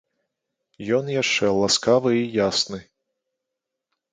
[0.99, 2.79] Ён яшчэ ласкавы і ясны.